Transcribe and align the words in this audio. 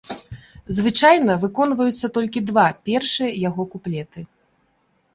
Звычайна 0.77 1.35
выконваюцца 1.43 2.11
толькі 2.17 2.45
два 2.49 2.67
першыя 2.91 3.31
яго 3.49 3.63
куплеты. 3.75 4.19